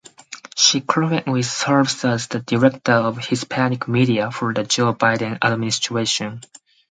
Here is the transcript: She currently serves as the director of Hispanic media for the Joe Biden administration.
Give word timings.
She 0.55 0.81
currently 0.81 1.43
serves 1.43 2.03
as 2.05 2.25
the 2.25 2.39
director 2.39 2.93
of 2.93 3.19
Hispanic 3.23 3.87
media 3.87 4.31
for 4.31 4.51
the 4.51 4.63
Joe 4.63 4.95
Biden 4.95 5.37
administration. 5.43 6.41